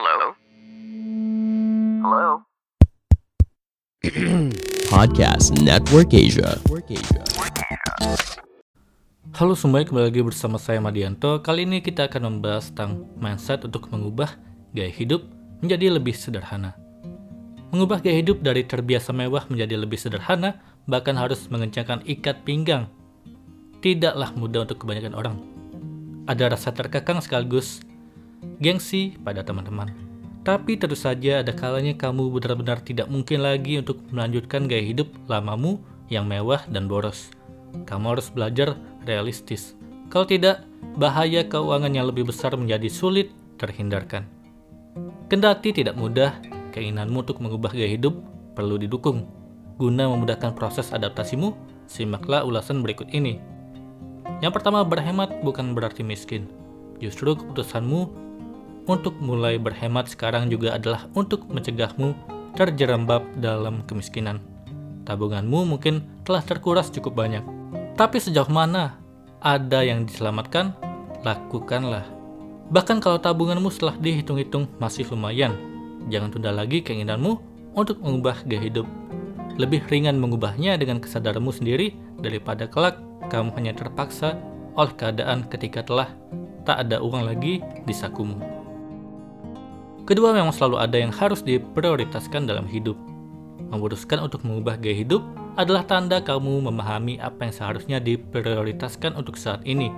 [0.00, 0.32] Hello?
[2.00, 2.28] Hello?
[4.96, 6.56] Podcast Network Asia.
[9.36, 11.44] Halo semuanya, kembali lagi bersama saya Madianto.
[11.44, 14.40] Kali ini kita akan membahas tentang mindset untuk mengubah
[14.72, 15.20] gaya hidup
[15.60, 16.72] menjadi lebih sederhana.
[17.68, 22.88] Mengubah gaya hidup dari terbiasa mewah menjadi lebih sederhana, bahkan harus mengencangkan ikat pinggang.
[23.84, 25.36] Tidaklah mudah untuk kebanyakan orang.
[26.24, 27.84] Ada rasa terkekang sekaligus
[28.60, 29.90] gengsi pada teman-teman.
[30.40, 35.76] Tapi tentu saja ada kalanya kamu benar-benar tidak mungkin lagi untuk melanjutkan gaya hidup lamamu
[36.08, 37.28] yang mewah dan boros.
[37.84, 38.74] Kamu harus belajar
[39.04, 39.76] realistis.
[40.10, 40.64] Kalau tidak,
[40.96, 44.26] bahaya keuangan yang lebih besar menjadi sulit terhindarkan.
[45.30, 46.34] Kendati tidak mudah,
[46.74, 48.18] keinginanmu untuk mengubah gaya hidup
[48.58, 49.28] perlu didukung.
[49.78, 51.54] Guna memudahkan proses adaptasimu,
[51.86, 53.38] simaklah ulasan berikut ini.
[54.42, 56.50] Yang pertama, berhemat bukan berarti miskin.
[56.98, 58.29] Justru keputusanmu
[58.88, 62.16] untuk mulai berhemat sekarang juga adalah untuk mencegahmu
[62.54, 64.40] terjerembab dalam kemiskinan.
[65.04, 67.44] Tabunganmu mungkin telah terkuras cukup banyak.
[67.96, 68.96] Tapi sejauh mana
[69.40, 70.76] ada yang diselamatkan,
[71.24, 72.04] lakukanlah.
[72.70, 75.56] Bahkan kalau tabunganmu setelah dihitung-hitung masih lumayan,
[76.06, 77.40] jangan tunda lagi keinginanmu
[77.74, 78.86] untuk mengubah gaya hidup.
[79.58, 82.96] Lebih ringan mengubahnya dengan kesadaranmu sendiri daripada kelak
[83.28, 84.38] kamu hanya terpaksa
[84.78, 86.08] oleh keadaan ketika telah
[86.64, 88.59] tak ada uang lagi di sakumu.
[90.10, 92.98] Kedua memang selalu ada yang harus diprioritaskan dalam hidup.
[93.70, 95.22] Memutuskan untuk mengubah gaya hidup
[95.54, 99.94] adalah tanda kamu memahami apa yang seharusnya diprioritaskan untuk saat ini.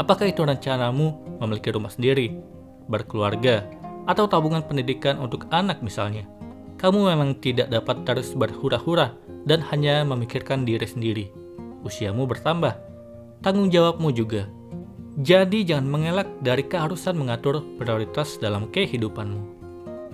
[0.00, 2.32] Apakah itu rencanamu memiliki rumah sendiri,
[2.88, 3.68] berkeluarga,
[4.08, 6.24] atau tabungan pendidikan untuk anak misalnya?
[6.80, 9.12] Kamu memang tidak dapat terus berhura-hura
[9.44, 11.28] dan hanya memikirkan diri sendiri.
[11.84, 12.72] Usiamu bertambah,
[13.44, 14.48] tanggung jawabmu juga
[15.20, 19.44] jadi jangan mengelak dari keharusan mengatur prioritas dalam kehidupanmu.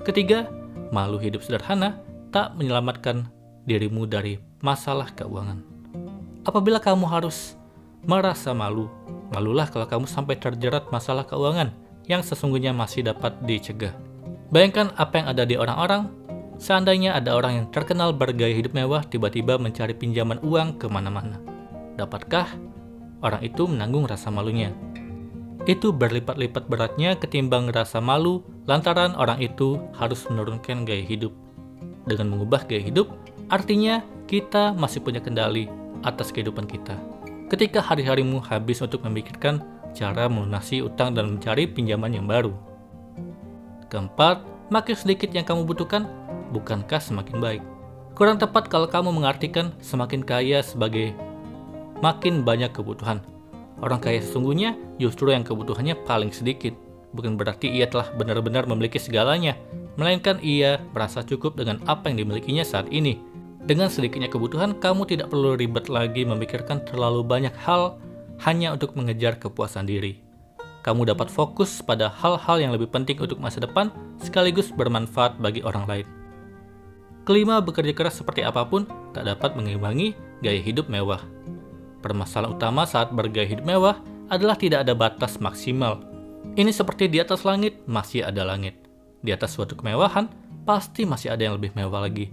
[0.02, 0.50] Ketiga,
[0.90, 2.02] malu hidup sederhana
[2.34, 3.30] tak menyelamatkan
[3.62, 5.62] dirimu dari masalah keuangan.
[6.42, 7.54] Apabila kamu harus
[8.02, 8.90] merasa malu,
[9.30, 11.70] malulah kalau kamu sampai terjerat masalah keuangan
[12.10, 13.94] yang sesungguhnya masih dapat dicegah.
[14.50, 16.10] Bayangkan apa yang ada di orang-orang
[16.58, 21.38] seandainya ada orang yang terkenal bergaya hidup mewah tiba-tiba mencari pinjaman uang ke mana-mana.
[21.94, 22.48] Dapatkah
[23.22, 24.74] orang itu menanggung rasa malunya?
[25.68, 31.36] itu berlipat-lipat beratnya ketimbang rasa malu lantaran orang itu harus menurunkan gaya hidup.
[32.08, 33.12] Dengan mengubah gaya hidup,
[33.52, 35.68] artinya kita masih punya kendali
[36.08, 36.96] atas kehidupan kita.
[37.52, 39.60] Ketika hari-harimu habis untuk memikirkan
[39.92, 42.56] cara melunasi utang dan mencari pinjaman yang baru.
[43.92, 46.08] Keempat, makin sedikit yang kamu butuhkan,
[46.52, 47.62] bukankah semakin baik?
[48.16, 51.12] Kurang tepat kalau kamu mengartikan semakin kaya sebagai
[52.00, 53.22] makin banyak kebutuhan,
[53.78, 56.74] Orang kaya sesungguhnya justru yang kebutuhannya paling sedikit.
[57.14, 59.54] Bukan berarti ia telah benar-benar memiliki segalanya,
[59.94, 63.22] melainkan ia merasa cukup dengan apa yang dimilikinya saat ini.
[63.64, 67.96] Dengan sedikitnya kebutuhan, kamu tidak perlu ribet lagi memikirkan terlalu banyak hal
[68.44, 70.20] hanya untuk mengejar kepuasan diri.
[70.82, 73.92] Kamu dapat fokus pada hal-hal yang lebih penting untuk masa depan
[74.22, 76.06] sekaligus bermanfaat bagi orang lain.
[77.28, 81.20] Kelima, bekerja keras seperti apa pun tak dapat mengimbangi gaya hidup mewah.
[81.98, 83.98] Permasalahan utama saat bergaya hidup mewah
[84.30, 86.04] adalah tidak ada batas maksimal.
[86.54, 88.78] Ini seperti di atas langit masih ada langit.
[89.24, 90.30] Di atas suatu kemewahan
[90.62, 92.30] pasti masih ada yang lebih mewah lagi.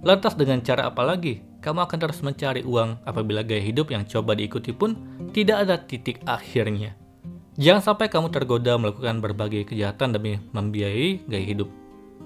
[0.00, 1.44] Lantas dengan cara apa lagi?
[1.60, 4.96] Kamu akan terus mencari uang apabila gaya hidup yang coba diikuti pun
[5.36, 6.96] tidak ada titik akhirnya.
[7.60, 11.68] Jangan sampai kamu tergoda melakukan berbagai kejahatan demi membiayai gaya hidup.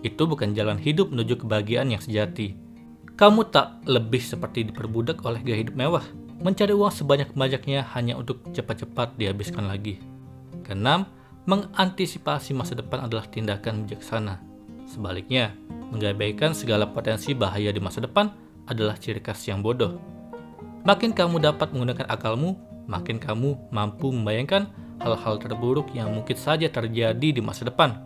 [0.07, 2.55] Itu bukan jalan hidup menuju kebahagiaan yang sejati.
[3.19, 6.07] Kamu tak lebih seperti diperbudak oleh gaya hidup mewah,
[6.41, 10.01] mencari uang sebanyak-banyaknya hanya untuk cepat-cepat dihabiskan lagi.
[10.65, 11.07] Keenam,
[11.45, 14.41] mengantisipasi masa depan adalah tindakan bijaksana.
[14.89, 15.53] Sebaliknya,
[15.93, 18.33] mengabaikan segala potensi bahaya di masa depan
[18.65, 20.01] adalah ciri khas yang bodoh.
[20.85, 22.57] Makin kamu dapat menggunakan akalmu,
[22.89, 24.69] makin kamu mampu membayangkan
[25.01, 27.97] hal-hal terburuk yang mungkin saja terjadi di masa depan.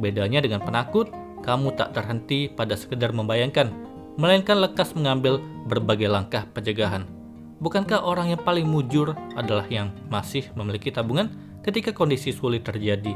[0.00, 1.12] Bedanya dengan penakut,
[1.44, 3.68] kamu tak terhenti pada sekedar membayangkan,
[4.16, 7.21] melainkan lekas mengambil berbagai langkah pencegahan.
[7.62, 11.30] Bukankah orang yang paling mujur adalah yang masih memiliki tabungan
[11.62, 13.14] ketika kondisi sulit terjadi?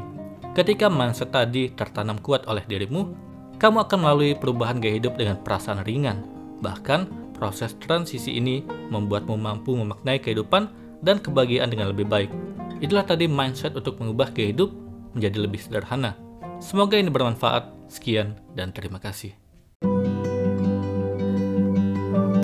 [0.55, 3.11] Ketika mindset tadi tertanam kuat oleh dirimu,
[3.59, 6.23] kamu akan melalui perubahan gaya hidup dengan perasaan ringan.
[6.63, 10.71] Bahkan, proses transisi ini membuatmu mampu memaknai kehidupan
[11.03, 12.31] dan kebahagiaan dengan lebih baik.
[12.79, 14.71] Itulah tadi mindset untuk mengubah gaya hidup
[15.11, 16.15] menjadi lebih sederhana.
[16.63, 17.75] Semoga ini bermanfaat.
[17.87, 19.46] Sekian dan terima kasih.